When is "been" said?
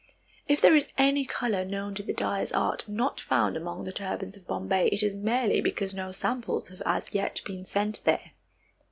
7.45-7.65